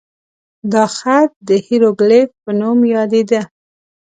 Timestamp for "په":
2.43-2.51